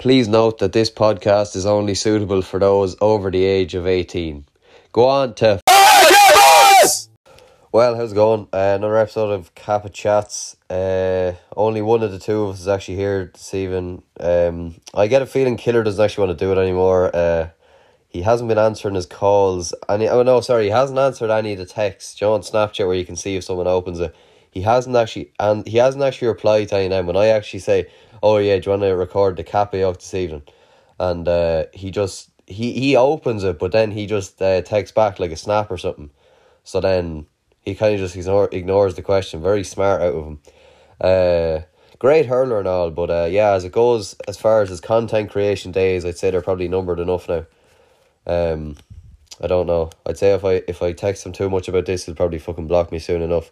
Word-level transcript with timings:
Please 0.00 0.28
note 0.28 0.60
that 0.60 0.72
this 0.72 0.90
podcast 0.90 1.54
is 1.54 1.66
only 1.66 1.94
suitable 1.94 2.40
for 2.40 2.58
those 2.58 2.96
over 3.02 3.30
the 3.30 3.44
age 3.44 3.74
of 3.74 3.86
18. 3.86 4.46
Go 4.92 5.06
on 5.06 5.34
to. 5.34 5.60
Well, 7.70 7.94
how's 7.94 8.12
it 8.12 8.14
going? 8.14 8.48
Uh, 8.50 8.76
another 8.78 8.96
episode 8.96 9.30
of 9.30 9.54
Kappa 9.54 9.90
Chats. 9.90 10.56
Uh, 10.70 11.34
only 11.54 11.82
one 11.82 12.02
of 12.02 12.12
the 12.12 12.18
two 12.18 12.44
of 12.44 12.54
us 12.54 12.60
is 12.60 12.68
actually 12.68 12.96
here 12.96 13.30
this 13.34 13.52
evening. 13.52 14.02
Um, 14.18 14.76
I 14.94 15.06
get 15.06 15.20
a 15.20 15.26
feeling 15.26 15.58
Killer 15.58 15.82
doesn't 15.82 16.02
actually 16.02 16.28
want 16.28 16.38
to 16.38 16.46
do 16.46 16.50
it 16.50 16.56
anymore. 16.58 17.14
Uh, 17.14 17.48
he 18.08 18.22
hasn't 18.22 18.48
been 18.48 18.56
answering 18.56 18.94
his 18.94 19.04
calls. 19.04 19.74
Any, 19.86 20.08
oh 20.08 20.22
no, 20.22 20.40
sorry, 20.40 20.64
he 20.64 20.70
hasn't 20.70 20.98
answered 20.98 21.30
any 21.30 21.52
of 21.52 21.58
the 21.58 21.66
texts. 21.66 22.18
You 22.22 22.28
know, 22.28 22.32
on 22.32 22.40
Snapchat 22.40 22.86
where 22.86 22.96
you 22.96 23.04
can 23.04 23.16
see 23.16 23.36
if 23.36 23.44
someone 23.44 23.66
opens 23.66 24.00
it. 24.00 24.16
He 24.50 24.62
hasn't 24.62 24.96
actually, 24.96 25.30
and 25.38 25.66
he 25.66 25.76
hasn't 25.76 26.02
actually 26.02 26.28
replied 26.28 26.70
to 26.70 26.76
any 26.76 26.86
of 26.86 26.90
them. 26.90 27.06
When 27.06 27.18
I 27.18 27.26
actually 27.26 27.60
say, 27.60 27.86
"Oh 28.22 28.38
yeah, 28.38 28.58
do 28.58 28.66
you 28.66 28.70
want 28.70 28.82
to 28.82 28.96
record 28.96 29.36
the 29.36 29.44
Kappa 29.44 29.76
this 29.76 30.14
evening?" 30.14 30.42
and 31.00 31.26
uh, 31.26 31.64
he 31.72 31.90
just 31.90 32.30
he 32.46 32.72
he 32.72 32.94
opens 32.94 33.42
it, 33.42 33.58
but 33.58 33.72
then 33.72 33.90
he 33.90 34.06
just 34.06 34.40
uh, 34.42 34.60
texts 34.60 34.94
back 34.94 35.18
like 35.18 35.32
a 35.32 35.36
snap 35.36 35.70
or 35.70 35.78
something. 35.78 36.10
So 36.62 36.80
then 36.80 37.26
he 37.62 37.74
kind 37.74 37.94
of 37.94 38.00
just 38.00 38.16
ignore, 38.16 38.48
ignores 38.52 38.94
the 38.94 39.02
question. 39.02 39.42
Very 39.42 39.64
smart 39.64 40.02
out 40.02 40.14
of 40.14 40.26
him. 40.26 40.40
Uh, 41.00 41.60
great 41.98 42.26
hurler 42.26 42.58
and 42.58 42.68
all, 42.68 42.90
but 42.90 43.10
uh, 43.10 43.28
yeah, 43.30 43.52
as 43.52 43.64
it 43.64 43.72
goes, 43.72 44.14
as 44.28 44.36
far 44.36 44.60
as 44.60 44.68
his 44.68 44.80
content 44.80 45.30
creation 45.30 45.72
days, 45.72 46.04
I'd 46.04 46.18
say 46.18 46.30
they're 46.30 46.42
probably 46.42 46.68
numbered 46.68 47.00
enough 47.00 47.26
now. 47.28 47.46
Um, 48.26 48.76
I 49.42 49.46
don't 49.46 49.66
know. 49.66 49.90
I'd 50.04 50.18
say 50.18 50.34
if 50.34 50.44
I 50.44 50.62
if 50.68 50.82
I 50.82 50.92
text 50.92 51.24
him 51.24 51.32
too 51.32 51.48
much 51.48 51.66
about 51.66 51.86
this, 51.86 52.04
he'll 52.04 52.14
probably 52.14 52.38
fucking 52.38 52.66
block 52.66 52.92
me 52.92 52.98
soon 52.98 53.22
enough. 53.22 53.50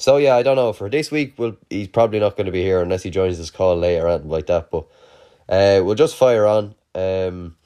So 0.00 0.16
yeah, 0.16 0.34
I 0.34 0.42
don't 0.42 0.56
know. 0.56 0.72
For 0.72 0.88
this 0.88 1.10
week, 1.10 1.34
well, 1.36 1.56
he's 1.68 1.88
probably 1.88 2.20
not 2.20 2.34
going 2.34 2.46
to 2.46 2.52
be 2.52 2.62
here 2.62 2.80
unless 2.80 3.02
he 3.02 3.10
joins 3.10 3.36
this 3.36 3.50
call 3.50 3.76
later 3.76 4.08
anything 4.08 4.30
like 4.30 4.46
that. 4.46 4.70
But 4.70 4.86
uh, 5.46 5.84
we'll 5.84 5.94
just 5.94 6.16
fire 6.16 6.46
on. 6.46 6.74
Um, 6.94 7.56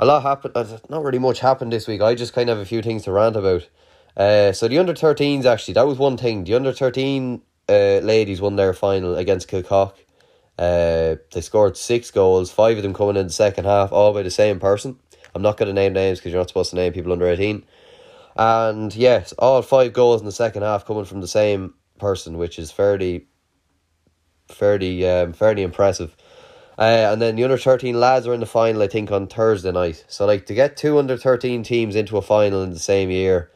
a 0.00 0.04
lot 0.04 0.24
happened. 0.24 0.56
Uh, 0.56 0.78
not 0.88 1.04
really 1.04 1.20
much 1.20 1.38
happened 1.38 1.72
this 1.72 1.86
week. 1.86 2.00
I 2.00 2.16
just 2.16 2.32
kind 2.32 2.50
of 2.50 2.58
have 2.58 2.66
a 2.66 2.68
few 2.68 2.82
things 2.82 3.04
to 3.04 3.12
rant 3.12 3.36
about. 3.36 3.68
Uh, 4.16 4.50
so 4.50 4.66
the 4.66 4.76
under 4.76 4.92
13s 4.92 5.44
actually 5.44 5.74
that 5.74 5.86
was 5.86 5.96
one 5.96 6.16
thing. 6.16 6.42
The 6.42 6.54
under 6.54 6.72
thirteen 6.72 7.42
uh, 7.68 8.00
ladies 8.02 8.40
won 8.40 8.56
their 8.56 8.74
final 8.74 9.16
against 9.16 9.48
Kilcock. 9.48 9.94
Uh, 10.58 11.14
they 11.32 11.40
scored 11.40 11.76
six 11.76 12.10
goals, 12.10 12.50
five 12.50 12.76
of 12.76 12.82
them 12.82 12.94
coming 12.94 13.16
in 13.16 13.28
the 13.28 13.32
second 13.32 13.66
half, 13.66 13.92
all 13.92 14.12
by 14.12 14.22
the 14.22 14.30
same 14.32 14.58
person. 14.58 14.98
I'm 15.32 15.42
not 15.42 15.56
going 15.58 15.68
to 15.68 15.72
name 15.72 15.92
names 15.92 16.18
because 16.18 16.32
you're 16.32 16.40
not 16.40 16.48
supposed 16.48 16.70
to 16.70 16.76
name 16.76 16.92
people 16.92 17.12
under 17.12 17.28
18. 17.28 17.64
And 18.36 18.94
yes, 18.96 19.32
all 19.38 19.62
five 19.62 19.92
goals 19.92 20.20
in 20.20 20.26
the 20.26 20.32
second 20.32 20.62
half 20.62 20.84
coming 20.84 21.04
from 21.04 21.20
the 21.20 21.28
same 21.28 21.74
person, 21.98 22.38
which 22.38 22.58
is 22.58 22.70
fairly, 22.70 23.26
fairly, 24.48 25.08
um, 25.08 25.32
fairly 25.32 25.62
impressive. 25.62 26.16
Uh, 26.76 27.10
and 27.12 27.22
then 27.22 27.36
the 27.36 27.44
under 27.44 27.56
13 27.56 27.98
lads 28.00 28.26
are 28.26 28.34
in 28.34 28.40
the 28.40 28.46
final, 28.46 28.82
I 28.82 28.88
think, 28.88 29.12
on 29.12 29.28
Thursday 29.28 29.70
night. 29.70 30.04
So, 30.08 30.26
like, 30.26 30.46
to 30.46 30.54
get 30.54 30.76
two 30.76 30.98
under 30.98 31.16
13 31.16 31.62
teams 31.62 31.94
into 31.94 32.16
a 32.16 32.22
final 32.22 32.62
in 32.62 32.70
the 32.70 32.78
same 32.78 33.10
year 33.10 33.50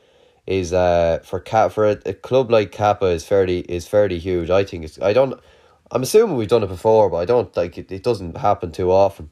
is 0.48 0.72
uh 0.72 1.18
for 1.24 1.38
Cap 1.38 1.70
for 1.72 1.86
a, 1.86 1.98
a 2.06 2.14
club 2.14 2.50
like 2.50 2.72
Kappa 2.72 3.04
is 3.04 3.24
fairly 3.24 3.60
is 3.60 3.86
fairly 3.86 4.18
huge. 4.18 4.48
I 4.48 4.64
think 4.64 4.84
it's 4.84 4.98
I 5.00 5.12
don't 5.12 5.38
I'm 5.90 6.02
assuming 6.02 6.36
we've 6.36 6.48
done 6.48 6.62
it 6.62 6.68
before, 6.68 7.10
but 7.10 7.18
I 7.18 7.26
don't 7.26 7.54
like 7.54 7.76
it, 7.76 7.92
it 7.92 8.02
doesn't 8.02 8.36
happen 8.38 8.72
too 8.72 8.90
often. 8.90 9.28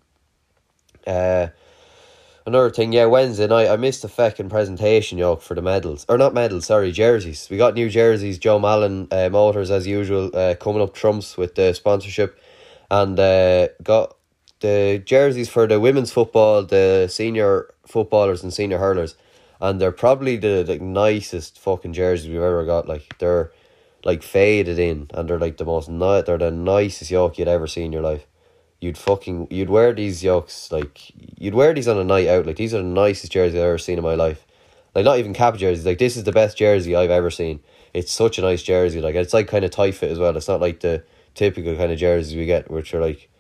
Uh 1.07 1.49
another 2.47 2.71
thing, 2.71 2.93
yeah, 2.93 3.07
Wednesday 3.07 3.47
night 3.47 3.69
I 3.69 3.77
missed 3.77 4.03
the 4.03 4.09
fucking 4.09 4.49
presentation 4.49 5.19
yoke 5.19 5.43
for 5.43 5.55
the 5.55 5.63
medals. 5.63 6.07
Or 6.09 6.17
not 6.17 6.35
medals, 6.35 6.67
sorry, 6.67 6.93
jerseys. 6.93 7.49
We 7.51 7.57
got 7.57 7.75
new 7.75 7.91
jerseys, 7.91 8.39
Joe 8.39 8.59
Mallon 8.59 9.09
uh, 9.11 9.29
Motors 9.31 9.71
as 9.71 9.87
usual, 9.87 10.31
uh, 10.35 10.55
coming 10.55 10.83
up 10.83 10.95
trumps 10.95 11.37
with 11.37 11.55
the 11.55 11.73
sponsorship 11.75 12.41
and 12.91 13.19
uh, 13.19 13.69
got 13.83 14.17
the 14.61 15.03
jerseys 15.05 15.49
for 15.49 15.67
the 15.67 15.81
women's 15.81 16.13
football, 16.13 16.63
the 16.65 17.09
senior 17.09 17.75
footballers 17.87 18.43
and 18.43 18.55
senior 18.55 18.79
hurlers 18.79 19.17
and 19.61 19.81
they're 19.81 19.93
probably 19.93 20.37
the, 20.37 20.63
the 20.67 20.79
nicest 20.79 21.59
fucking 21.59 21.93
jerseys 21.93 22.29
we've 22.29 22.37
ever 22.37 22.65
got. 22.65 22.89
Like 22.89 23.19
they're 23.19 23.53
like 24.05 24.23
faded 24.23 24.79
in, 24.79 25.09
and 25.15 25.29
they're 25.29 25.39
like 25.39 25.57
the 25.57 25.65
most 25.65 25.89
ni- 25.89 26.23
They're 26.23 26.39
the 26.39 26.51
nicest 26.51 27.11
yoke 27.11 27.39
you'd 27.39 27.49
ever 27.49 27.67
see 27.67 27.83
in 27.83 27.93
your 27.93 28.03
life. 28.03 28.27
You'd 28.81 28.99
fucking 28.99 29.49
you'd 29.51 29.71
wear 29.71 29.93
these 29.93 30.23
yokes 30.23 30.71
like 30.71 31.13
you'd 31.39 31.55
wear 31.55 31.73
these 31.73 31.89
on 31.89 31.99
a 31.99 32.05
night 32.05 32.29
out. 32.29 32.47
Like 32.47 32.57
these 32.57 32.75
are 32.75 32.79
the 32.79 32.85
nicest 32.85 33.33
jerseys 33.33 33.57
I've 33.57 33.63
ever 33.63 33.79
seen 33.79 33.99
in 33.99 34.05
my 34.05 34.15
life. 34.15 34.47
Like 34.95 35.05
not 35.05 35.19
even 35.19 35.33
cap 35.35 35.57
jerseys. 35.57 35.87
Like 35.87 35.99
this 35.99 36.17
is 36.17 36.25
the 36.25 36.33
best 36.33 36.57
jersey 36.59 36.95
I've 36.95 37.11
ever 37.11 37.31
seen. 37.31 37.61
It's 37.95 38.13
such 38.13 38.39
a 38.39 38.43
nice 38.43 38.63
jersey. 38.63 39.01
Like 39.01 39.15
it's 39.15 39.35
like 39.35 39.49
kind 39.49 39.65
of 39.65 39.71
tight 39.71 39.95
fit 39.95 40.11
as 40.11 40.19
well. 40.19 40.37
It's 40.37 40.49
not 40.49 40.61
like 40.61 40.81
the 40.81 41.05
typical 41.35 41.75
kind 41.77 41.91
of 41.91 41.99
jerseys 41.99 42.37
we 42.37 42.47
get, 42.47 42.71
which 42.71 42.93
are 42.93 43.01
like, 43.01 43.31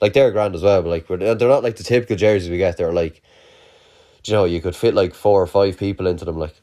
like 0.00 0.14
they're 0.14 0.30
grand 0.30 0.54
as 0.54 0.62
well. 0.62 0.82
But 0.82 0.88
like 0.88 1.06
they're 1.06 1.48
not 1.48 1.62
like 1.62 1.76
the 1.76 1.84
typical 1.84 2.16
jerseys 2.16 2.48
we 2.50 2.56
get. 2.58 2.76
They're 2.78 2.92
like 2.92 3.22
you 4.28 4.34
know, 4.34 4.44
you 4.44 4.60
could 4.60 4.76
fit 4.76 4.94
like 4.94 5.14
four 5.14 5.42
or 5.42 5.46
five 5.46 5.78
people 5.78 6.06
into 6.06 6.24
them. 6.24 6.38
Like, 6.38 6.54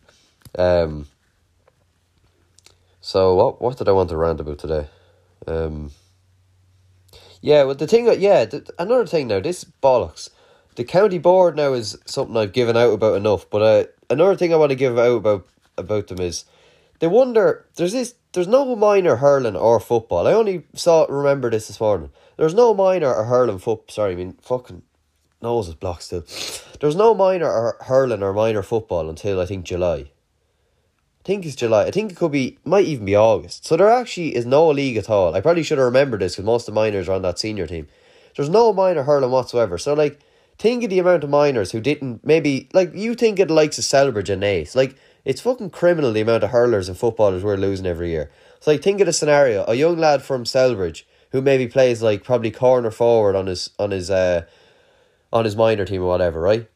um. 0.58 1.08
So 3.02 3.36
what 3.36 3.62
what 3.62 3.78
did 3.78 3.88
I 3.88 3.92
want 3.92 4.10
to 4.10 4.18
rant 4.18 4.40
about 4.40 4.60
today? 4.60 4.88
Um. 5.48 5.92
Yeah, 7.46 7.62
well, 7.66 7.76
the 7.76 7.86
thing, 7.86 8.08
yeah, 8.20 8.46
the, 8.46 8.68
another 8.80 9.06
thing 9.06 9.28
now. 9.28 9.40
This 9.40 9.66
bollocks. 9.66 10.32
The 10.78 10.84
county 10.84 11.20
board 11.20 11.56
now 11.56 11.74
is 11.74 11.96
something 12.08 12.36
I've 12.36 12.54
given 12.54 12.76
out 12.76 12.94
about 12.94 13.18
enough. 13.18 13.48
But 13.52 13.62
uh, 13.62 13.84
another 14.10 14.36
thing 14.36 14.52
I 14.52 14.58
want 14.58 14.72
to 14.72 14.76
give 14.76 14.98
out 14.98 15.18
about 15.18 15.48
about 15.78 16.08
them 16.08 16.22
is 16.22 16.46
they 16.98 17.06
wonder. 17.06 17.68
There's 17.76 17.94
this. 17.94 18.16
There's 18.34 18.48
no 18.48 18.76
minor 18.76 19.18
hurling 19.18 19.56
or 19.56 19.80
football. 19.80 20.26
I 20.26 20.34
only 20.34 20.64
saw 20.74 21.06
remember 21.08 21.52
this 21.52 21.68
this 21.68 21.80
morning. 21.80 22.10
There's 22.36 22.56
no 22.56 22.74
minor 22.74 23.14
or 23.14 23.26
hurling 23.26 23.60
foot. 23.60 23.92
Sorry, 23.92 24.14
I 24.14 24.16
mean 24.16 24.34
fucking 24.42 24.82
nose 25.40 25.68
is 25.68 25.76
blocked 25.76 26.02
still. 26.02 26.26
There's 26.82 26.96
no 26.96 27.14
minor 27.14 27.46
or 27.46 27.78
hurling 27.82 28.24
or 28.24 28.34
minor 28.34 28.64
football 28.64 29.08
until 29.08 29.40
I 29.40 29.46
think 29.46 29.66
July. 29.66 30.10
I 31.26 31.28
think 31.28 31.48
it's 31.48 31.56
July. 31.56 31.86
I 31.86 31.92
think 31.92 32.12
it 32.12 32.18
could 32.18 32.32
be, 32.32 32.60
might 32.64 32.86
even 32.86 33.04
be 33.04 33.16
August. 33.16 33.66
So 33.66 33.76
there 33.76 33.90
actually 33.90 34.36
is 34.36 34.46
no 34.46 34.68
league 34.70 34.96
at 34.96 35.10
all. 35.10 35.34
I 35.34 35.42
probably 35.42 35.64
should 35.64 35.80
have 35.80 35.86
remembered 35.86 36.22
this 36.22 36.34
because 36.34 36.46
most 36.46 36.68
of 36.68 36.76
the 36.76 36.80
minors 36.80 37.10
are 37.10 37.14
on 37.14 37.24
that 37.24 37.40
senior 37.40 37.66
team. 37.66 37.88
There's 38.36 38.48
no 38.48 38.72
minor 38.72 39.02
hurling 39.02 39.32
whatsoever. 39.32 39.80
So 39.80 39.96
like, 39.96 40.20
think 40.60 40.84
of 40.84 40.92
the 40.92 41.00
amount 41.00 41.24
of 41.24 41.32
minors 41.32 41.72
who 41.72 41.82
didn't 41.82 42.24
maybe 42.24 42.70
like 42.74 42.94
you 42.94 43.16
think 43.16 43.40
it 43.40 43.50
likes 43.50 43.80
a 43.80 43.82
Celbridge 43.82 44.30
and 44.30 44.44
Naas. 44.44 44.76
Like 44.76 44.98
it's 45.26 45.42
fucking 45.42 45.72
criminal 45.72 46.14
the 46.14 46.22
amount 46.22 46.44
of 46.44 46.52
hurlers 46.52 46.88
and 46.88 46.98
footballers 46.98 47.44
we're 47.44 47.58
losing 47.58 47.88
every 47.88 48.12
year. 48.12 48.30
So 48.60 48.70
like 48.70 48.84
think 48.84 49.02
of 49.02 49.08
the 49.08 49.14
scenario: 49.14 49.66
a 49.68 49.74
young 49.74 49.98
lad 49.98 50.22
from 50.22 50.44
Celbridge 50.44 51.06
who 51.32 51.42
maybe 51.42 51.68
plays 51.68 52.04
like 52.04 52.24
probably 52.24 52.52
corner 52.52 52.92
forward 52.92 53.36
on 53.36 53.48
his 53.48 53.72
on 53.80 53.90
his 53.90 54.12
uh 54.12 54.46
on 55.34 55.44
his 55.44 55.56
minor 55.56 55.86
team 55.86 56.04
or 56.04 56.08
whatever, 56.08 56.40
right? 56.40 56.70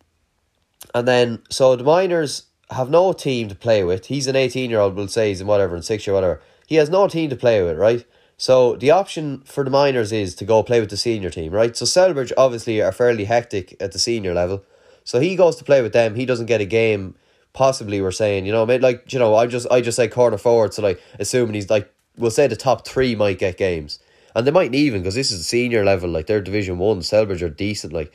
And 0.95 1.07
then, 1.07 1.43
so 1.49 1.75
the 1.75 1.83
minors 1.83 2.45
have 2.71 2.89
no 2.89 3.13
team 3.13 3.47
to 3.49 3.55
play 3.55 3.83
with. 3.83 4.07
He's 4.07 4.27
an 4.27 4.35
18 4.35 4.69
year 4.69 4.79
old, 4.79 4.95
we'll 4.95 5.07
say 5.07 5.29
he's 5.29 5.41
in 5.41 5.47
whatever, 5.47 5.75
in 5.75 5.81
six 5.81 6.05
year, 6.05 6.13
whatever. 6.13 6.41
He 6.67 6.75
has 6.75 6.89
no 6.89 7.07
team 7.07 7.29
to 7.29 7.35
play 7.35 7.63
with, 7.63 7.77
right? 7.77 8.05
So 8.37 8.75
the 8.75 8.91
option 8.91 9.41
for 9.41 9.63
the 9.63 9.69
minors 9.69 10.11
is 10.11 10.35
to 10.35 10.45
go 10.45 10.63
play 10.63 10.79
with 10.79 10.89
the 10.89 10.97
senior 10.97 11.29
team, 11.29 11.51
right? 11.51 11.75
So 11.75 11.85
Celbridge 11.85 12.31
obviously 12.37 12.81
are 12.81 12.91
fairly 12.91 13.25
hectic 13.25 13.75
at 13.81 13.91
the 13.91 13.99
senior 13.99 14.33
level. 14.33 14.63
So 15.03 15.19
he 15.19 15.35
goes 15.35 15.55
to 15.57 15.63
play 15.63 15.81
with 15.81 15.93
them. 15.93 16.15
He 16.15 16.25
doesn't 16.25 16.45
get 16.45 16.61
a 16.61 16.65
game. 16.65 17.15
Possibly, 17.51 17.99
we're 17.99 18.11
saying, 18.11 18.45
you 18.45 18.51
know, 18.51 18.63
like 18.63 19.11
you 19.11 19.17
know, 19.17 19.35
I 19.35 19.47
just 19.47 19.65
I 19.71 19.81
just 19.81 19.95
say 19.95 20.07
corner 20.07 20.37
forward. 20.37 20.73
So 20.73 20.83
like, 20.83 21.01
assuming 21.17 21.55
he's 21.55 21.69
like, 21.69 21.91
we'll 22.15 22.29
say 22.29 22.45
the 22.45 22.55
top 22.55 22.87
three 22.87 23.15
might 23.15 23.39
get 23.39 23.57
games, 23.57 23.97
and 24.35 24.45
they 24.45 24.51
mightn't 24.51 24.75
even 24.75 25.01
because 25.01 25.15
this 25.15 25.31
is 25.31 25.39
the 25.39 25.43
senior 25.43 25.83
level. 25.83 26.09
Like 26.09 26.27
they're 26.27 26.41
Division 26.41 26.77
One. 26.77 26.99
Celbridge 26.99 27.41
are 27.41 27.49
decent. 27.49 27.91
Like 27.91 28.13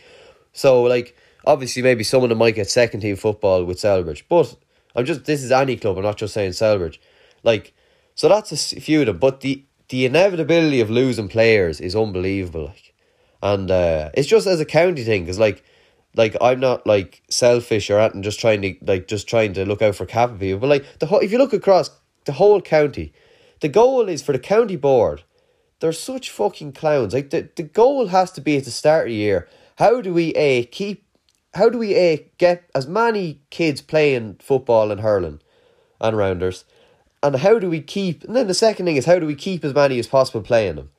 so, 0.55 0.85
like, 0.85 1.17
obviously, 1.47 1.83
maybe 1.83 2.05
some 2.05 2.23
of 2.23 2.29
them 2.29 2.39
might 2.39 2.55
get 2.55 2.71
second 2.71 3.01
team 3.01 3.17
football 3.17 3.65
with 3.65 3.79
Celbridge, 3.79 4.23
but 4.29 4.57
I'm 4.95 5.05
just 5.05 5.25
this 5.25 5.43
is 5.43 5.53
any 5.53 5.77
club. 5.77 5.97
I'm 5.97 6.03
not 6.05 6.19
just 6.19 6.35
saying 6.35 6.53
Celbridge. 6.53 6.99
Like, 7.43 7.75
so 8.15 8.29
that's 8.29 8.73
a 8.73 8.81
few 8.81 9.01
of 9.01 9.07
them. 9.07 9.19
But 9.19 9.41
the 9.41 9.65
the 9.89 10.07
inevitability 10.07 10.81
of 10.81 10.91
losing 10.91 11.29
players 11.29 11.81
is 11.81 11.97
unbelievable. 11.97 12.67
Like, 12.67 12.95
and 13.43 13.71
uh, 13.71 14.11
it's 14.15 14.29
just 14.29 14.47
as 14.47 14.61
a 14.61 14.65
county 14.65 15.05
thing 15.05 15.25
because 15.25 15.39
like. 15.39 15.65
Like 16.17 16.37
I'm 16.41 16.61
not 16.61 16.87
like 16.87 17.25
selfish 17.29 17.91
or 17.91 17.99
anything, 17.99 18.23
just 18.23 18.39
trying 18.39 18.63
to 18.63 18.77
like 18.83 19.09
just 19.09 19.27
trying 19.29 19.53
to 19.55 19.65
look 19.65 19.83
out 19.83 19.97
for 19.97 20.07
Kappa 20.07 20.35
people. 20.35 20.61
But 20.61 20.69
like 20.69 21.01
the 21.01 21.13
if 21.17 21.33
you 21.33 21.39
look 21.39 21.53
across 21.53 21.91
the 22.25 22.31
whole 22.31 22.61
county, 22.61 23.13
the 23.59 23.69
goal 23.69 24.09
is 24.09 24.23
for 24.23 24.31
the 24.31 24.39
county 24.39 24.77
board. 24.77 25.25
They're 25.81 25.91
such 25.91 26.31
fucking 26.31 26.75
clowns. 26.75 27.15
Like 27.15 27.31
the, 27.31 27.49
the 27.57 27.65
goal 27.65 28.07
has 28.07 28.31
to 28.31 28.41
be 28.41 28.57
at 28.57 28.65
the 28.65 28.71
start 28.71 29.07
of 29.07 29.11
the 29.11 29.17
year 29.17 29.49
how 29.77 30.01
do 30.01 30.13
we 30.13 30.31
a 30.35 30.65
keep 30.67 31.05
how 31.55 31.69
do 31.69 31.79
we 31.79 31.95
a 31.95 32.31
get 32.39 32.69
as 32.75 32.87
many 32.87 33.41
kids 33.51 33.81
playing 33.81 34.37
football 34.41 34.91
and 34.91 35.01
hurling 35.01 35.41
and 36.01 36.17
rounders? 36.17 36.65
And 37.23 37.37
how 37.37 37.59
do 37.59 37.71
we 37.71 37.81
keep 37.81 38.25
and 38.25 38.37
then 38.37 38.47
the 38.47 38.55
second 38.55 38.87
thing 38.87 38.97
is 38.97 39.07
how 39.07 39.19
do 39.19 39.27
we 39.27 39.35
keep 39.35 39.65
as 39.65 39.75
many 39.75 39.99
as 39.99 40.07
possible 40.07 40.43
playing 40.43 40.77
them? 40.77 40.91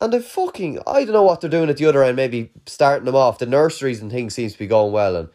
And 0.00 0.12
the 0.12 0.20
fucking 0.20 0.78
I 0.86 1.04
don't 1.04 1.12
know 1.12 1.22
what 1.22 1.40
they're 1.40 1.50
doing 1.50 1.70
at 1.70 1.78
the 1.78 1.86
other 1.86 2.04
end 2.04 2.16
maybe 2.16 2.50
starting 2.66 3.06
them 3.06 3.16
off. 3.16 3.38
The 3.38 3.46
nurseries 3.46 4.00
and 4.00 4.10
things 4.10 4.34
seems 4.34 4.52
to 4.52 4.58
be 4.58 4.66
going 4.66 4.92
well 4.92 5.16
and 5.16 5.28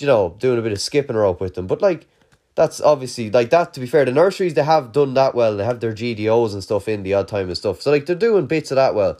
you 0.00 0.06
know 0.06 0.36
doing 0.38 0.58
a 0.58 0.62
bit 0.62 0.72
of 0.72 0.80
skipping 0.80 1.16
rope 1.16 1.40
with 1.40 1.54
them. 1.54 1.66
But 1.66 1.82
like 1.82 2.08
that's 2.54 2.80
obviously 2.80 3.30
like 3.30 3.50
that 3.50 3.72
to 3.74 3.80
be 3.80 3.86
fair 3.86 4.04
the 4.04 4.12
nurseries 4.12 4.54
they 4.54 4.64
have 4.64 4.92
done 4.92 5.14
that 5.14 5.34
well. 5.34 5.56
They 5.56 5.64
have 5.64 5.80
their 5.80 5.92
GDOs 5.92 6.52
and 6.54 6.62
stuff 6.62 6.88
in 6.88 7.02
the 7.02 7.14
odd 7.14 7.28
time 7.28 7.48
and 7.48 7.56
stuff. 7.56 7.82
So 7.82 7.90
like 7.90 8.06
they're 8.06 8.16
doing 8.16 8.46
bits 8.46 8.70
of 8.70 8.76
that 8.76 8.94
well. 8.94 9.18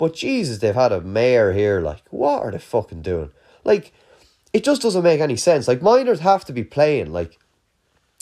But 0.00 0.14
Jesus, 0.14 0.58
they've 0.58 0.74
had 0.74 0.92
a 0.92 1.02
mayor 1.02 1.52
here. 1.52 1.82
Like, 1.82 2.02
what 2.08 2.42
are 2.42 2.50
they 2.50 2.58
fucking 2.58 3.02
doing? 3.02 3.32
Like, 3.64 3.92
it 4.52 4.64
just 4.64 4.82
doesn't 4.82 5.02
make 5.02 5.20
any 5.20 5.36
sense. 5.36 5.68
Like, 5.68 5.82
minors 5.82 6.20
have 6.20 6.44
to 6.46 6.52
be 6.52 6.64
playing. 6.64 7.12
Like, 7.12 7.38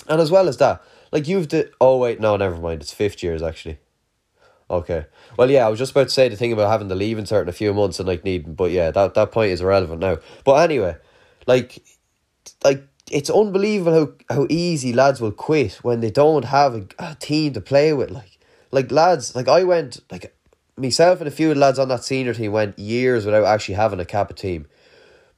and 0.08 0.20
as 0.20 0.30
well 0.30 0.48
as 0.48 0.58
that, 0.58 0.82
like 1.12 1.28
you've 1.28 1.48
the 1.48 1.70
oh 1.80 1.98
wait 1.98 2.20
no 2.20 2.36
never 2.36 2.56
mind 2.56 2.82
it's 2.82 2.92
fifth 2.92 3.22
years 3.22 3.42
actually. 3.42 3.78
Okay. 4.70 5.06
Well, 5.38 5.50
yeah, 5.50 5.66
I 5.66 5.70
was 5.70 5.78
just 5.78 5.92
about 5.92 6.08
to 6.08 6.12
say 6.12 6.28
the 6.28 6.36
thing 6.36 6.52
about 6.52 6.70
having 6.70 6.90
to 6.90 6.94
leave 6.94 7.16
in 7.16 7.24
certain 7.24 7.48
a 7.48 7.52
few 7.52 7.72
months 7.72 7.98
and 7.98 8.06
like 8.06 8.22
needing, 8.22 8.52
but 8.54 8.70
yeah, 8.70 8.90
that 8.90 9.14
that 9.14 9.32
point 9.32 9.52
is 9.52 9.62
irrelevant 9.62 10.00
now. 10.00 10.18
But 10.44 10.56
anyway, 10.56 10.96
like, 11.46 11.82
like 12.62 12.86
it's 13.10 13.30
unbelievable 13.30 14.14
how 14.28 14.34
how 14.34 14.46
easy 14.50 14.92
lads 14.92 15.22
will 15.22 15.32
quit 15.32 15.74
when 15.82 16.00
they 16.00 16.10
don't 16.10 16.44
have 16.44 16.74
a, 16.74 16.86
a 16.98 17.14
team 17.14 17.54
to 17.54 17.62
play 17.62 17.94
with. 17.94 18.10
Like, 18.10 18.38
like 18.70 18.92
lads, 18.92 19.34
like 19.34 19.48
I 19.48 19.64
went 19.64 20.00
like 20.10 20.36
myself 20.76 21.20
and 21.20 21.28
a 21.28 21.32
few 21.32 21.54
lads 21.54 21.78
on 21.78 21.88
that 21.88 22.04
senior 22.04 22.34
team 22.34 22.52
went 22.52 22.78
years 22.78 23.24
without 23.24 23.44
actually 23.44 23.76
having 23.76 24.00
a 24.00 24.04
kappa 24.04 24.34
team. 24.34 24.66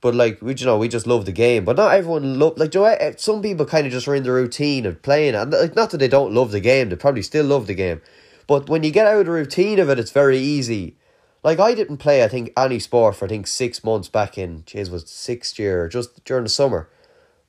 But 0.00 0.14
like 0.14 0.40
we, 0.40 0.54
you 0.54 0.66
know, 0.66 0.78
we 0.78 0.88
just 0.88 1.06
love 1.06 1.26
the 1.26 1.32
game. 1.32 1.64
But 1.64 1.76
not 1.76 1.92
everyone 1.92 2.38
love 2.38 2.56
like. 2.56 2.74
You 2.74 2.80
know, 2.80 2.86
eh, 2.86 3.12
some 3.16 3.42
people 3.42 3.66
kind 3.66 3.86
of 3.86 3.92
just 3.92 4.08
are 4.08 4.14
in 4.14 4.22
the 4.22 4.32
routine 4.32 4.86
of 4.86 5.02
playing, 5.02 5.34
and 5.34 5.52
like 5.52 5.76
not 5.76 5.90
that 5.90 5.98
they 5.98 6.08
don't 6.08 6.32
love 6.32 6.52
the 6.52 6.60
game. 6.60 6.88
They 6.88 6.96
probably 6.96 7.22
still 7.22 7.44
love 7.44 7.66
the 7.66 7.74
game, 7.74 8.00
but 8.46 8.68
when 8.68 8.82
you 8.82 8.90
get 8.90 9.06
out 9.06 9.20
of 9.20 9.26
the 9.26 9.32
routine 9.32 9.78
of 9.78 9.90
it, 9.90 9.98
it's 9.98 10.10
very 10.10 10.38
easy. 10.38 10.96
Like 11.42 11.58
I 11.58 11.74
didn't 11.74 11.98
play, 11.98 12.22
I 12.22 12.28
think 12.28 12.52
any 12.56 12.78
sport 12.78 13.16
for 13.16 13.24
I 13.24 13.28
think 13.28 13.46
six 13.46 13.82
months 13.82 14.08
back 14.08 14.36
in. 14.36 14.62
Jeez, 14.64 14.90
was 14.90 15.08
sixth 15.10 15.58
year 15.58 15.88
just 15.88 16.24
during 16.24 16.44
the 16.44 16.50
summer. 16.50 16.88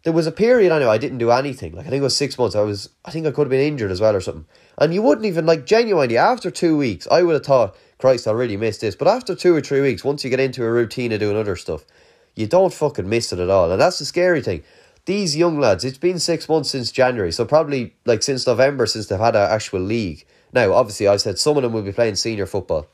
There 0.03 0.13
was 0.13 0.25
a 0.25 0.31
period 0.31 0.71
I 0.71 0.79
know 0.79 0.89
I 0.89 0.97
didn't 0.97 1.19
do 1.19 1.29
anything. 1.29 1.73
Like 1.73 1.85
I 1.85 1.89
think 1.89 1.99
it 1.99 2.03
was 2.03 2.15
six 2.15 2.37
months. 2.37 2.55
I 2.55 2.61
was 2.61 2.89
I 3.05 3.11
think 3.11 3.27
I 3.27 3.31
could 3.31 3.43
have 3.43 3.49
been 3.49 3.59
injured 3.59 3.91
as 3.91 4.01
well 4.01 4.15
or 4.15 4.21
something. 4.21 4.45
And 4.77 4.93
you 4.93 5.01
wouldn't 5.01 5.27
even 5.27 5.45
like 5.45 5.65
genuinely 5.65 6.17
after 6.17 6.49
two 6.49 6.77
weeks. 6.77 7.07
I 7.11 7.21
would 7.21 7.33
have 7.33 7.45
thought, 7.45 7.75
Christ, 7.99 8.27
I 8.27 8.31
really 8.31 8.57
missed 8.57 8.81
this. 8.81 8.95
But 8.95 9.07
after 9.07 9.35
two 9.35 9.55
or 9.55 9.61
three 9.61 9.81
weeks, 9.81 10.03
once 10.03 10.23
you 10.23 10.29
get 10.29 10.39
into 10.39 10.65
a 10.65 10.71
routine 10.71 11.11
of 11.11 11.19
doing 11.19 11.37
other 11.37 11.55
stuff, 11.55 11.85
you 12.35 12.47
don't 12.47 12.73
fucking 12.73 13.07
miss 13.07 13.33
it 13.33 13.39
at 13.39 13.49
all. 13.49 13.71
And 13.71 13.81
that's 13.81 13.99
the 13.99 14.05
scary 14.05 14.41
thing. 14.41 14.63
These 15.05 15.35
young 15.35 15.59
lads, 15.59 15.83
it's 15.83 15.97
been 15.97 16.19
six 16.19 16.47
months 16.47 16.69
since 16.69 16.91
January, 16.91 17.31
so 17.31 17.43
probably 17.45 17.95
like 18.05 18.21
since 18.21 18.45
November 18.45 18.85
since 18.85 19.07
they've 19.07 19.19
had 19.19 19.35
an 19.35 19.49
actual 19.49 19.79
league. 19.81 20.25
Now, 20.53 20.73
obviously, 20.73 21.07
I 21.07 21.17
said 21.17 21.39
some 21.39 21.57
of 21.57 21.63
them 21.63 21.73
will 21.73 21.81
be 21.81 21.91
playing 21.91 22.15
senior 22.15 22.45
football, 22.45 22.87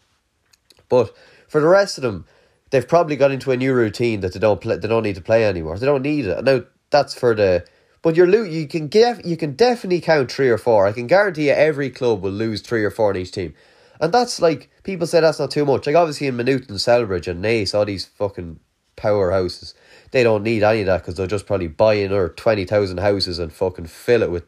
but 0.89 1.16
for 1.50 1.60
the 1.60 1.68
rest 1.68 1.98
of 1.98 2.04
them, 2.04 2.25
they've 2.69 2.88
probably 2.88 3.16
got 3.16 3.31
into 3.31 3.51
a 3.51 3.57
new 3.57 3.74
routine 3.74 4.22
that 4.22 4.34
they 4.34 4.39
don't 4.39 4.62
play, 4.62 4.78
they 4.78 4.88
don't 4.88 5.04
need 5.04 5.16
to 5.16 5.22
play 5.22 5.45
anymore. 5.45 5.78
They 5.78 5.86
don't 5.86 6.01
need 6.01 6.25
it. 6.25 6.44
Now 6.44 6.63
that's 6.90 7.13
for 7.13 7.36
the. 7.36 7.66
But 8.01 8.16
you're 8.16 8.28
lo- 8.28 8.44
you 8.44 8.68
can 8.68 8.88
get 8.88 9.25
you 9.25 9.36
can 9.36 9.54
definitely 9.54 10.01
count 10.01 10.31
three 10.31 10.50
or 10.50 10.57
four. 10.57 10.88
I 10.88 10.94
can 10.94 11.07
guarantee 11.07 11.48
you 11.48 11.54
every 11.54 11.90
club 11.90 12.22
will 12.22 12.31
lose 12.31 12.62
three 12.62 12.83
or 12.86 12.92
four 12.92 13.12
in 13.12 13.18
each 13.18 13.31
team. 13.31 13.54
And 14.00 14.13
that's 14.13 14.40
like 14.40 14.69
people 14.83 15.07
say 15.07 15.19
that's 15.19 15.40
not 15.40 15.51
too 15.51 15.66
much. 15.66 15.88
Like 15.88 15.95
obviously 15.95 16.28
in 16.28 16.38
Maynooth 16.38 16.69
and 16.69 16.78
Celbridge 16.78 17.28
and 17.28 17.44
Naas, 17.44 17.74
all 17.74 17.86
these 17.86 18.06
fucking 18.06 18.60
powerhouses. 18.98 19.74
They 20.12 20.24
don't 20.24 20.44
need 20.44 20.64
any 20.64 20.82
of 20.82 20.88
that 20.88 21.02
because 21.02 21.16
they'll 21.16 21.28
just 21.28 21.46
probably 21.46 21.68
buy 21.68 21.96
another 21.96 22.30
20,000 22.30 22.98
houses 23.00 23.40
and 23.40 23.54
fucking 23.54 23.86
fill 23.86 24.24
it 24.24 24.32
with 24.32 24.44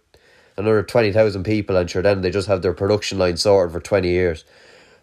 another 0.58 0.84
20,000 0.84 1.44
people 1.44 1.78
and 1.78 1.90
sure 1.90 2.02
then 2.02 2.22
they 2.22 2.32
just 2.32 2.48
have 2.48 2.62
their 2.62 2.74
production 2.74 3.18
line 3.18 3.38
sorted 3.38 3.72
for 3.72 3.80
20 3.80 4.10
years. 4.10 4.44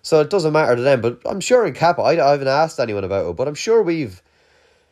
So 0.02 0.20
it 0.20 0.30
doesn't 0.30 0.52
matter 0.52 0.76
to 0.76 0.82
them. 0.82 1.00
But 1.00 1.20
I'm 1.26 1.40
sure 1.40 1.66
in 1.66 1.74
Kappa, 1.74 2.02
I, 2.02 2.24
I 2.24 2.30
haven't 2.30 2.48
asked 2.48 2.78
anyone 2.78 3.02
about 3.02 3.28
it, 3.28 3.36
but 3.36 3.48
I'm 3.48 3.54
sure 3.54 3.82
we've. 3.82 4.22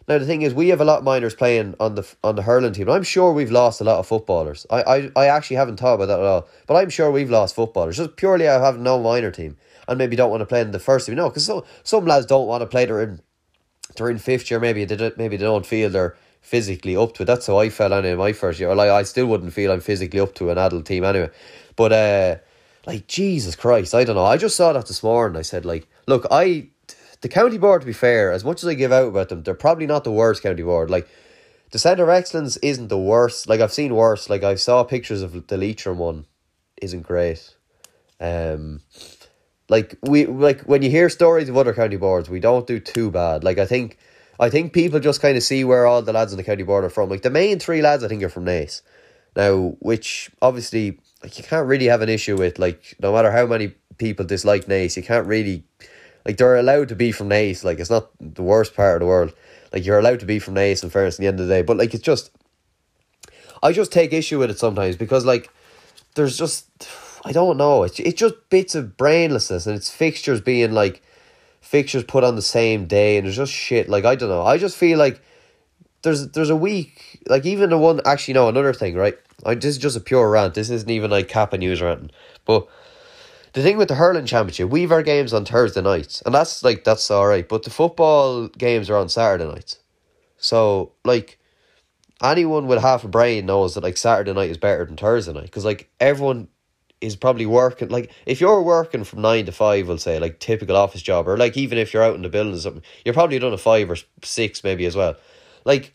Now 0.08 0.18
the 0.18 0.26
thing 0.26 0.42
is, 0.42 0.52
we 0.52 0.68
have 0.68 0.82
a 0.82 0.84
lot 0.84 0.98
of 0.98 1.04
minors 1.04 1.34
playing 1.34 1.76
on 1.78 1.94
the 1.94 2.14
on 2.24 2.34
the 2.34 2.42
hurling 2.42 2.72
team. 2.72 2.90
I'm 2.90 3.04
sure 3.04 3.32
we've 3.32 3.50
lost 3.50 3.80
a 3.80 3.84
lot 3.84 4.00
of 4.00 4.06
footballers. 4.08 4.66
I, 4.70 4.82
I, 4.82 5.10
I 5.14 5.26
actually 5.26 5.56
haven't 5.56 5.78
thought 5.78 5.94
about 5.94 6.06
that 6.06 6.18
at 6.18 6.26
all. 6.26 6.48
But 6.66 6.74
I'm 6.74 6.90
sure 6.90 7.12
we've 7.12 7.30
lost 7.30 7.54
footballers 7.54 7.96
just 7.96 8.16
purely 8.16 8.48
out 8.48 8.56
of 8.56 8.62
having 8.62 8.82
no 8.82 9.00
minor 9.00 9.30
team 9.30 9.56
and 9.86 9.98
maybe 9.98 10.16
don't 10.16 10.30
want 10.30 10.40
to 10.40 10.46
play 10.46 10.60
in 10.60 10.72
the 10.72 10.80
first 10.80 11.06
team. 11.06 11.14
No, 11.14 11.28
because 11.28 11.46
so, 11.46 11.64
some 11.84 12.06
lads 12.06 12.26
don't 12.26 12.48
want 12.48 12.62
to 12.62 12.66
play. 12.66 12.84
They're 12.84 13.02
in 13.02 13.20
they're 13.96 14.10
in 14.10 14.18
fifth 14.18 14.50
year, 14.50 14.60
maybe 14.60 14.84
they 14.84 14.96
don't, 14.96 15.16
maybe 15.18 15.36
they 15.36 15.44
don't 15.44 15.66
feel 15.66 15.90
they're 15.90 16.16
physically 16.40 16.96
up 16.96 17.14
to 17.14 17.22
it. 17.22 17.26
That's 17.26 17.46
how 17.46 17.58
I 17.58 17.70
felt 17.70 18.04
in 18.04 18.18
my 18.18 18.32
first 18.32 18.60
year. 18.60 18.74
Like 18.74 18.90
I 18.90 19.02
still 19.04 19.26
wouldn't 19.26 19.52
feel 19.52 19.72
I'm 19.72 19.80
physically 19.80 20.20
up 20.20 20.34
to 20.36 20.50
an 20.50 20.58
adult 20.58 20.86
team 20.86 21.04
anyway. 21.04 21.30
But 21.76 21.92
uh, 21.92 22.36
like 22.86 23.06
Jesus 23.06 23.56
Christ, 23.56 23.94
I 23.94 24.04
don't 24.04 24.16
know. 24.16 24.24
I 24.24 24.36
just 24.36 24.56
saw 24.56 24.72
that 24.72 24.86
this 24.86 25.02
morning. 25.02 25.38
I 25.38 25.42
said 25.42 25.64
like, 25.64 25.88
look, 26.06 26.26
I 26.30 26.68
the 27.22 27.28
county 27.28 27.56
board 27.56 27.80
to 27.80 27.86
be 27.86 27.94
fair, 27.94 28.30
as 28.30 28.44
much 28.44 28.62
as 28.62 28.68
I 28.68 28.74
give 28.74 28.92
out 28.92 29.08
about 29.08 29.30
them, 29.30 29.42
they're 29.42 29.54
probably 29.54 29.86
not 29.86 30.04
the 30.04 30.12
worst 30.12 30.42
county 30.42 30.62
board. 30.62 30.90
Like 30.90 31.08
the 31.70 31.78
centre 31.78 32.04
of 32.04 32.10
excellence 32.10 32.58
isn't 32.58 32.88
the 32.88 32.98
worst. 32.98 33.48
Like 33.48 33.60
I've 33.60 33.72
seen 33.72 33.94
worse. 33.94 34.28
Like 34.28 34.42
I 34.42 34.56
saw 34.56 34.84
pictures 34.84 35.22
of 35.22 35.46
the 35.46 35.56
Leitrim 35.56 35.98
one, 35.98 36.26
isn't 36.82 37.02
great. 37.02 37.56
Um, 38.20 38.80
like 39.68 39.96
we 40.02 40.26
like 40.26 40.62
when 40.62 40.82
you 40.82 40.90
hear 40.90 41.08
stories 41.08 41.48
of 41.48 41.56
other 41.56 41.72
county 41.72 41.96
boards, 41.96 42.28
we 42.28 42.40
don't 42.40 42.66
do 42.66 42.78
too 42.78 43.10
bad. 43.10 43.44
Like 43.44 43.58
I 43.58 43.66
think 43.66 43.98
I 44.38 44.50
think 44.50 44.72
people 44.72 45.00
just 45.00 45.22
kind 45.22 45.36
of 45.36 45.42
see 45.42 45.64
where 45.64 45.86
all 45.86 46.02
the 46.02 46.12
lads 46.12 46.32
in 46.32 46.36
the 46.36 46.44
county 46.44 46.64
board 46.64 46.84
are 46.84 46.90
from. 46.90 47.08
Like 47.08 47.22
the 47.22 47.30
main 47.30 47.58
three 47.58 47.82
lads 47.82 48.04
I 48.04 48.08
think 48.08 48.22
are 48.22 48.28
from 48.28 48.44
Naas 48.44 48.82
Now, 49.36 49.76
which 49.80 50.30
obviously 50.42 50.98
like 51.22 51.38
you 51.38 51.44
can't 51.44 51.66
really 51.66 51.86
have 51.86 52.02
an 52.02 52.08
issue 52.08 52.36
with, 52.36 52.58
like 52.58 52.96
no 53.00 53.12
matter 53.12 53.30
how 53.30 53.46
many 53.46 53.74
people 53.96 54.24
dislike 54.24 54.66
Naas, 54.66 54.96
you 54.96 55.02
can't 55.02 55.26
really 55.26 55.64
like 56.26 56.36
they're 56.36 56.56
allowed 56.56 56.88
to 56.88 56.96
be 56.96 57.12
from 57.12 57.30
Naas. 57.30 57.64
Like 57.64 57.78
it's 57.78 57.90
not 57.90 58.10
the 58.20 58.42
worst 58.42 58.74
part 58.74 58.96
of 58.96 59.00
the 59.00 59.06
world. 59.06 59.32
Like 59.72 59.86
you're 59.86 59.98
allowed 59.98 60.20
to 60.20 60.26
be 60.26 60.38
from 60.38 60.54
Naas, 60.54 60.82
in 60.82 60.90
fairness 60.90 61.16
at 61.16 61.20
the 61.20 61.26
end 61.26 61.40
of 61.40 61.48
the 61.48 61.54
day. 61.54 61.62
But 61.62 61.78
like 61.78 61.94
it's 61.94 62.02
just 62.02 62.30
I 63.62 63.72
just 63.72 63.92
take 63.92 64.12
issue 64.12 64.38
with 64.38 64.50
it 64.50 64.58
sometimes 64.58 64.96
because 64.96 65.24
like 65.24 65.50
there's 66.16 66.36
just 66.36 66.66
I 67.24 67.32
don't 67.32 67.56
know. 67.56 67.84
It's 67.84 67.98
it's 67.98 68.18
just 68.20 68.34
bits 68.50 68.74
of 68.74 68.96
brainlessness 68.96 69.66
and 69.66 69.76
it's 69.76 69.90
fixtures 69.90 70.40
being 70.40 70.72
like 70.72 71.02
fixtures 71.60 72.04
put 72.04 72.22
on 72.22 72.36
the 72.36 72.42
same 72.42 72.86
day 72.86 73.16
and 73.16 73.26
there's 73.26 73.36
just 73.36 73.52
shit. 73.52 73.88
Like 73.88 74.04
I 74.04 74.14
don't 74.14 74.28
know. 74.28 74.42
I 74.42 74.58
just 74.58 74.76
feel 74.76 74.98
like 74.98 75.22
there's 76.02 76.28
there's 76.28 76.50
a 76.50 76.56
week 76.56 77.22
like 77.26 77.46
even 77.46 77.70
the 77.70 77.78
one 77.78 78.00
actually 78.04 78.34
no 78.34 78.48
another 78.48 78.74
thing 78.74 78.94
right. 78.94 79.16
I 79.46 79.54
this 79.54 79.76
is 79.76 79.78
just 79.78 79.96
a 79.96 80.00
pure 80.00 80.30
rant. 80.30 80.54
This 80.54 80.70
isn't 80.70 80.90
even 80.90 81.10
like 81.10 81.28
Kappa 81.28 81.58
news 81.58 81.82
ranting, 81.82 82.10
but. 82.44 82.68
The 83.54 83.62
thing 83.62 83.76
with 83.76 83.86
the 83.86 83.94
hurling 83.94 84.26
championship, 84.26 84.68
we've 84.68 84.90
our 84.90 85.04
games 85.04 85.32
on 85.32 85.44
Thursday 85.44 85.80
nights, 85.80 86.20
and 86.26 86.34
that's 86.34 86.64
like 86.64 86.82
that's 86.82 87.08
all 87.08 87.28
right. 87.28 87.48
But 87.48 87.62
the 87.62 87.70
football 87.70 88.48
games 88.48 88.90
are 88.90 88.96
on 88.96 89.08
Saturday 89.08 89.46
nights, 89.46 89.78
so 90.38 90.90
like 91.04 91.38
anyone 92.20 92.66
with 92.66 92.80
half 92.80 93.04
a 93.04 93.08
brain 93.08 93.46
knows 93.46 93.74
that 93.74 93.84
like 93.84 93.96
Saturday 93.96 94.32
night 94.32 94.50
is 94.50 94.56
better 94.58 94.84
than 94.84 94.96
Thursday 94.96 95.32
night 95.32 95.44
because 95.44 95.64
like 95.64 95.88
everyone 96.00 96.48
is 97.04 97.16
probably 97.16 97.46
working 97.46 97.88
like 97.88 98.10
if 98.26 98.40
you're 98.40 98.62
working 98.62 99.04
from 99.04 99.22
nine 99.22 99.46
to 99.46 99.52
five, 99.52 99.88
we'll 99.88 99.98
say 99.98 100.18
like 100.18 100.40
typical 100.40 100.76
office 100.76 101.02
job, 101.02 101.28
or 101.28 101.36
like 101.36 101.56
even 101.56 101.78
if 101.78 101.92
you're 101.92 102.02
out 102.02 102.14
in 102.14 102.22
the 102.22 102.28
building 102.28 102.54
or 102.54 102.58
something, 102.58 102.82
you're 103.04 103.14
probably 103.14 103.38
done 103.38 103.52
a 103.52 103.58
five 103.58 103.90
or 103.90 103.96
six 104.22 104.64
maybe 104.64 104.86
as 104.86 104.96
well. 104.96 105.16
Like 105.64 105.94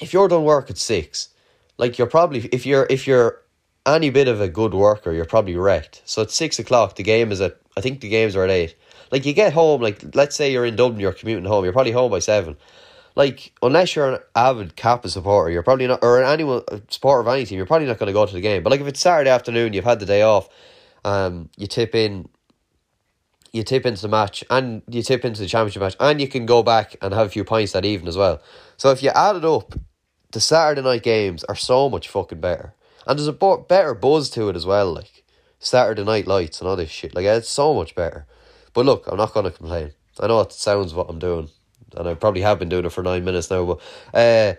if 0.00 0.12
you're 0.12 0.28
done 0.28 0.44
work 0.44 0.70
at 0.70 0.78
six, 0.78 1.28
like 1.78 1.98
you're 1.98 2.06
probably 2.06 2.40
if 2.52 2.64
you're 2.64 2.86
if 2.88 3.06
you're 3.06 3.40
any 3.86 4.10
bit 4.10 4.28
of 4.28 4.40
a 4.40 4.48
good 4.48 4.74
worker, 4.74 5.12
you're 5.12 5.24
probably 5.24 5.56
wrecked. 5.56 6.02
So 6.04 6.22
at 6.22 6.30
six 6.30 6.58
o'clock, 6.58 6.96
the 6.96 7.02
game 7.02 7.32
is 7.32 7.40
at 7.40 7.58
I 7.76 7.80
think 7.80 8.00
the 8.00 8.08
games 8.08 8.36
are 8.36 8.44
at 8.44 8.50
eight. 8.50 8.76
Like 9.10 9.26
you 9.26 9.32
get 9.32 9.52
home, 9.52 9.80
like 9.80 10.14
let's 10.14 10.36
say 10.36 10.52
you're 10.52 10.64
in 10.64 10.76
Dublin, 10.76 11.00
you're 11.00 11.12
commuting 11.12 11.44
home, 11.44 11.64
you're 11.64 11.72
probably 11.72 11.92
home 11.92 12.10
by 12.10 12.20
seven 12.20 12.56
like 13.20 13.52
unless 13.62 13.94
you're 13.94 14.14
an 14.14 14.18
avid 14.34 14.76
Kappa 14.76 15.10
supporter, 15.10 15.50
you're 15.50 15.62
probably 15.62 15.86
not, 15.86 16.02
or 16.02 16.24
anyone 16.24 16.62
supporter 16.88 17.20
of 17.20 17.28
any 17.28 17.44
team, 17.44 17.58
you're 17.58 17.66
probably 17.66 17.86
not 17.86 17.98
going 17.98 18.06
to 18.06 18.14
go 18.14 18.24
to 18.24 18.32
the 18.32 18.40
game. 18.40 18.62
But 18.62 18.70
like 18.70 18.80
if 18.80 18.86
it's 18.86 18.98
Saturday 18.98 19.28
afternoon, 19.28 19.74
you've 19.74 19.84
had 19.84 20.00
the 20.00 20.06
day 20.06 20.22
off, 20.22 20.48
um, 21.04 21.50
you 21.58 21.66
tip 21.66 21.94
in, 21.94 22.30
you 23.52 23.62
tip 23.62 23.84
into 23.84 24.00
the 24.00 24.08
match, 24.08 24.42
and 24.48 24.80
you 24.88 25.02
tip 25.02 25.22
into 25.26 25.42
the 25.42 25.48
championship 25.48 25.82
match, 25.82 25.96
and 26.00 26.18
you 26.18 26.28
can 26.28 26.46
go 26.46 26.62
back 26.62 26.96
and 27.02 27.12
have 27.12 27.26
a 27.26 27.28
few 27.28 27.44
pints 27.44 27.72
that 27.72 27.84
evening 27.84 28.08
as 28.08 28.16
well. 28.16 28.40
So 28.78 28.90
if 28.90 29.02
you 29.02 29.10
add 29.10 29.36
it 29.36 29.44
up, 29.44 29.74
the 30.32 30.40
Saturday 30.40 30.80
night 30.80 31.02
games 31.02 31.44
are 31.44 31.56
so 31.56 31.90
much 31.90 32.08
fucking 32.08 32.40
better, 32.40 32.72
and 33.06 33.18
there's 33.18 33.28
a 33.28 33.34
bo- 33.34 33.58
better 33.58 33.92
buzz 33.92 34.30
to 34.30 34.48
it 34.48 34.56
as 34.56 34.64
well. 34.64 34.94
Like 34.94 35.24
Saturday 35.58 36.04
night 36.04 36.26
lights 36.26 36.62
and 36.62 36.70
all 36.70 36.76
this 36.76 36.88
shit, 36.88 37.14
like 37.14 37.26
it's 37.26 37.50
so 37.50 37.74
much 37.74 37.94
better. 37.94 38.24
But 38.72 38.86
look, 38.86 39.06
I'm 39.08 39.18
not 39.18 39.34
going 39.34 39.44
to 39.44 39.50
complain. 39.50 39.90
I 40.18 40.26
know 40.26 40.40
it 40.40 40.52
sounds 40.52 40.94
what 40.94 41.10
I'm 41.10 41.18
doing 41.18 41.50
and 41.96 42.08
I 42.08 42.14
probably 42.14 42.42
have 42.42 42.58
been 42.58 42.68
doing 42.68 42.84
it 42.84 42.90
for 42.90 43.02
nine 43.02 43.24
minutes 43.24 43.50
now. 43.50 43.64
But 43.64 43.80
uh, 44.14 44.54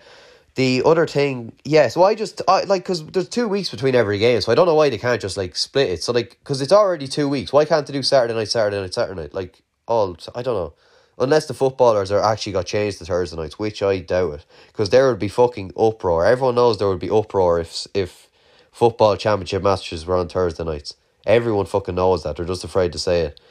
the 0.55 0.83
other 0.85 1.07
thing, 1.07 1.53
yeah. 1.63 1.87
So 1.87 2.03
I 2.03 2.15
just 2.15 2.41
I 2.47 2.63
like 2.63 2.83
because 2.83 3.05
there's 3.05 3.29
two 3.29 3.47
weeks 3.47 3.69
between 3.69 3.95
every 3.95 4.19
game, 4.19 4.41
so 4.41 4.51
I 4.51 4.55
don't 4.55 4.65
know 4.65 4.75
why 4.75 4.89
they 4.89 4.97
can't 4.97 5.21
just 5.21 5.37
like 5.37 5.55
split 5.55 5.89
it. 5.89 6.03
So 6.03 6.11
like 6.11 6.37
because 6.39 6.61
it's 6.61 6.73
already 6.73 7.07
two 7.07 7.29
weeks, 7.29 7.53
why 7.53 7.65
can't 7.65 7.85
they 7.85 7.93
do 7.93 8.03
Saturday 8.03 8.33
night, 8.33 8.49
Saturday 8.49 8.81
night, 8.81 8.93
Saturday 8.93 9.21
night? 9.21 9.33
Like 9.33 9.61
all 9.87 10.17
I 10.35 10.41
don't 10.41 10.55
know. 10.55 10.73
Unless 11.17 11.45
the 11.45 11.53
footballers 11.53 12.09
are 12.11 12.23
actually 12.23 12.53
got 12.53 12.65
changed 12.65 12.97
to 12.97 13.05
Thursday 13.05 13.37
nights, 13.37 13.59
which 13.59 13.83
I 13.83 13.99
doubt 13.99 14.33
it, 14.33 14.45
because 14.67 14.89
there 14.89 15.07
would 15.07 15.19
be 15.19 15.27
fucking 15.27 15.73
uproar. 15.77 16.25
Everyone 16.25 16.55
knows 16.55 16.79
there 16.79 16.89
would 16.89 16.99
be 16.99 17.11
uproar 17.11 17.59
if 17.59 17.85
if 17.93 18.27
football 18.71 19.15
championship 19.17 19.61
matches 19.63 20.05
were 20.05 20.17
on 20.17 20.27
Thursday 20.27 20.63
nights. 20.63 20.95
Everyone 21.25 21.65
fucking 21.65 21.95
knows 21.95 22.23
that. 22.23 22.35
They're 22.35 22.45
just 22.45 22.63
afraid 22.63 22.91
to 22.93 22.99
say 22.99 23.21
it. 23.21 23.41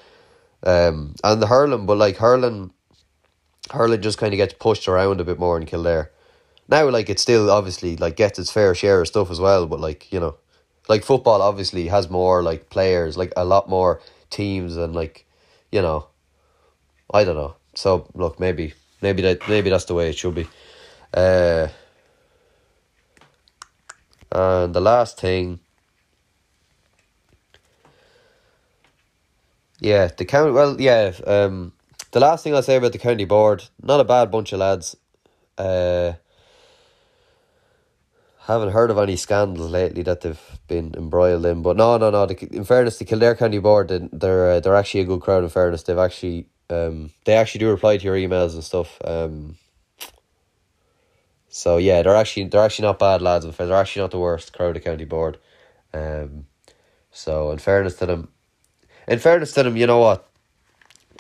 Um, 0.62 1.14
and 1.22 1.40
the 1.40 1.46
hurling, 1.46 1.87
but 1.87 1.96
like 1.96 2.16
hurling, 2.16 2.72
hurling 3.71 4.03
just 4.03 4.19
kind 4.19 4.33
of 4.33 4.39
gets 4.39 4.55
pushed 4.55 4.89
around 4.89 5.21
a 5.21 5.25
bit 5.25 5.39
more 5.39 5.57
in 5.59 5.67
Kildare. 5.67 6.11
Now, 6.69 6.89
like, 6.89 7.11
it 7.11 7.19
still 7.19 7.50
obviously, 7.50 7.97
like, 7.97 8.17
gets 8.17 8.39
its 8.39 8.50
fair 8.50 8.75
share 8.75 9.00
of 9.00 9.09
stuff 9.09 9.31
as 9.31 9.41
well, 9.41 9.67
but, 9.67 9.81
like, 9.81 10.12
you 10.12 10.21
know, 10.21 10.37
like, 10.89 11.05
football 11.05 11.43
obviously 11.43 11.89
has 11.89 12.11
more, 12.11 12.43
like, 12.43 12.71
players, 12.71 13.17
like, 13.17 13.33
a 13.37 13.45
lot 13.45 13.69
more 13.69 14.00
teams 14.31 14.77
and, 14.77 14.95
like, 14.95 15.27
you 15.73 15.83
know, 15.83 16.07
I 17.12 17.25
don't 17.25 17.37
know. 17.37 17.57
So 17.75 18.09
look, 18.15 18.39
maybe 18.41 18.75
maybe 19.03 19.23
that 19.23 19.49
maybe 19.49 19.71
that's 19.71 19.85
the 19.87 19.95
way 19.95 20.11
it 20.11 20.17
should 20.19 20.35
be. 20.35 20.47
Uh, 21.12 21.69
and 24.33 24.75
the 24.75 24.81
last 24.81 25.19
thing, 25.19 25.61
yeah, 29.81 30.09
the 30.17 30.25
county. 30.25 30.53
Well, 30.53 30.81
yeah. 30.81 31.12
Um, 31.27 31.73
the 32.12 32.21
last 32.21 32.45
thing 32.45 32.55
I'll 32.55 32.62
say 32.62 32.76
about 32.76 32.93
the 32.93 32.99
county 32.99 33.25
board, 33.25 33.64
not 33.83 34.00
a 34.00 34.05
bad 34.05 34.31
bunch 34.31 34.52
of 34.52 34.61
lads. 34.61 34.97
Uh, 35.57 36.14
haven't 38.40 38.73
heard 38.73 38.90
of 38.90 38.99
any 38.99 39.17
scandals 39.17 39.71
lately 39.71 40.02
that 40.02 40.23
they've 40.23 40.59
been 40.67 40.95
embroiled 40.97 41.47
in. 41.47 41.62
But 41.62 41.76
no, 41.76 41.99
no, 41.99 42.11
no. 42.11 42.26
The, 42.26 42.49
in 42.52 42.64
fairness, 42.64 42.99
the 42.99 43.05
Kildare 43.05 43.37
County 43.37 43.59
Board, 43.59 43.88
they're 44.12 44.50
uh, 44.50 44.61
they're 44.61 44.76
actually 44.76 45.02
a 45.02 45.05
good 45.05 45.21
crowd. 45.21 45.45
In 45.45 45.50
fairness, 45.50 45.83
they've 45.85 45.99
actually 45.99 46.49
um 46.69 47.11
they 47.25 47.35
actually 47.35 47.61
do 47.61 47.71
reply 47.71 47.97
to 47.97 48.05
your 48.05 48.17
emails 48.17 48.55
and 48.55 48.64
stuff. 48.64 48.99
Um. 49.05 49.57
So 51.49 51.76
yeah, 51.76 52.02
they're 52.02 52.17
actually 52.17 52.45
they're 52.45 52.64
actually 52.64 52.87
not 52.87 52.99
bad 52.99 53.23
lads. 53.23 53.45
In 53.45 53.52
fact, 53.52 53.69
they're 53.69 53.76
actually 53.76 54.02
not 54.02 54.11
the 54.11 54.19
worst 54.19 54.52
crowd 54.52 54.76
of 54.76 54.85
County 54.85 55.05
Board. 55.05 55.38
Um. 55.95 56.47
So 57.12 57.50
in 57.50 57.59
fairness 57.59 57.97
to 57.97 58.07
them, 58.07 58.29
in 59.07 59.19
fairness 59.19 59.52
to 59.52 59.62
them, 59.62 59.76
you 59.76 59.87
know 59.87 59.99
what 59.99 60.29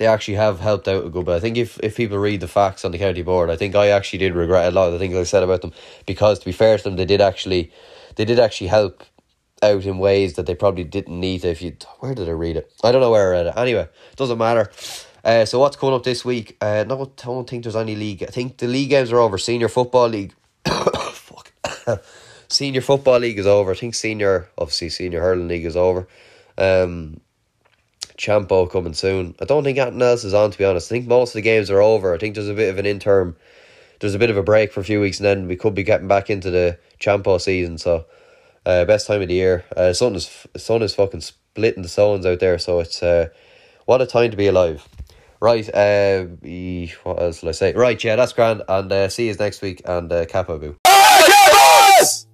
they 0.00 0.06
actually 0.06 0.36
have 0.36 0.60
helped 0.60 0.88
out 0.88 1.04
a 1.04 1.10
good 1.10 1.26
bit. 1.26 1.34
I 1.34 1.40
think 1.40 1.58
if, 1.58 1.78
if 1.80 1.94
people 1.94 2.16
read 2.16 2.40
the 2.40 2.48
facts 2.48 2.86
on 2.86 2.90
the 2.90 2.96
county 2.96 3.20
board, 3.20 3.50
I 3.50 3.56
think 3.56 3.74
I 3.74 3.88
actually 3.88 4.20
did 4.20 4.34
regret 4.34 4.72
a 4.72 4.74
lot 4.74 4.86
of 4.86 4.94
the 4.94 4.98
things 4.98 5.14
I 5.14 5.24
said 5.24 5.42
about 5.42 5.60
them 5.60 5.74
because 6.06 6.38
to 6.38 6.46
be 6.46 6.52
fair 6.52 6.78
to 6.78 6.82
them, 6.82 6.96
they 6.96 7.04
did 7.04 7.20
actually 7.20 7.70
they 8.16 8.24
did 8.24 8.40
actually 8.40 8.68
help 8.68 9.04
out 9.62 9.84
in 9.84 9.98
ways 9.98 10.36
that 10.36 10.46
they 10.46 10.54
probably 10.54 10.84
didn't 10.84 11.20
need 11.20 11.42
to. 11.42 11.48
If 11.48 11.60
you 11.60 11.76
where 11.98 12.14
did 12.14 12.30
I 12.30 12.32
read 12.32 12.56
it? 12.56 12.72
I 12.82 12.92
don't 12.92 13.02
know 13.02 13.10
where 13.10 13.28
I 13.28 13.30
read 13.30 13.46
it. 13.48 13.54
Anyway, 13.58 13.90
doesn't 14.16 14.38
matter. 14.38 14.70
Uh, 15.22 15.44
so 15.44 15.58
what's 15.58 15.76
coming 15.76 15.94
up 15.94 16.02
this 16.02 16.24
week? 16.24 16.56
Uh, 16.62 16.82
no, 16.88 17.02
I 17.02 17.06
don't 17.22 17.48
think 17.48 17.64
there's 17.64 17.76
any 17.76 17.94
league. 17.94 18.22
I 18.22 18.28
think 18.32 18.56
the 18.56 18.68
league 18.68 18.88
games 18.88 19.12
are 19.12 19.18
over. 19.18 19.36
Senior 19.36 19.68
football 19.68 20.08
league. 20.08 20.32
Fuck. 20.66 21.52
senior 22.48 22.80
football 22.80 23.18
league 23.18 23.38
is 23.38 23.46
over. 23.46 23.72
I 23.72 23.74
think 23.74 23.94
senior, 23.94 24.48
obviously, 24.56 24.88
senior 24.88 25.20
hurling 25.20 25.48
league 25.48 25.66
is 25.66 25.76
over. 25.76 26.08
Um, 26.56 27.20
Champo 28.20 28.70
coming 28.70 28.92
soon. 28.92 29.34
I 29.40 29.46
don't 29.46 29.64
think 29.64 29.78
anything 29.78 30.02
else 30.02 30.24
is 30.24 30.34
on, 30.34 30.50
to 30.50 30.58
be 30.58 30.64
honest. 30.64 30.92
I 30.92 30.94
think 30.94 31.06
most 31.08 31.30
of 31.30 31.34
the 31.34 31.42
games 31.42 31.70
are 31.70 31.80
over. 31.80 32.14
I 32.14 32.18
think 32.18 32.34
there's 32.34 32.48
a 32.48 32.54
bit 32.54 32.68
of 32.68 32.78
an 32.78 32.86
interim, 32.86 33.34
there's 34.00 34.14
a 34.14 34.18
bit 34.18 34.30
of 34.30 34.36
a 34.36 34.42
break 34.42 34.72
for 34.72 34.80
a 34.80 34.84
few 34.84 35.00
weeks, 35.00 35.18
and 35.18 35.26
then 35.26 35.48
we 35.48 35.56
could 35.56 35.74
be 35.74 35.82
getting 35.82 36.08
back 36.08 36.28
into 36.28 36.50
the 36.50 36.78
Champo 37.00 37.40
season. 37.40 37.78
So, 37.78 38.04
uh, 38.66 38.84
best 38.84 39.06
time 39.06 39.22
of 39.22 39.28
the 39.28 39.34
year. 39.34 39.64
Uh, 39.74 39.92
sun 39.94 40.14
is 40.14 40.46
sun 40.56 40.82
is 40.82 40.94
fucking 40.94 41.22
splitting 41.22 41.82
the 41.82 41.88
zones 41.88 42.26
out 42.26 42.40
there. 42.40 42.58
So 42.58 42.80
it's 42.80 43.02
uh, 43.02 43.28
what 43.86 44.02
a 44.02 44.06
time 44.06 44.30
to 44.30 44.36
be 44.36 44.46
alive. 44.46 44.86
Right, 45.40 45.66
uh, 45.74 46.24
what 47.04 47.22
else 47.22 47.40
will 47.40 47.48
I 47.48 47.52
say? 47.52 47.72
Right, 47.72 48.02
yeah, 48.04 48.16
that's 48.16 48.34
grand. 48.34 48.62
And 48.68 48.92
uh, 48.92 49.08
see 49.08 49.28
you 49.28 49.34
next 49.34 49.62
week. 49.62 49.80
And 49.86 50.12
uh, 50.12 50.26
Capo 50.26 50.58
Boo. 50.58 50.76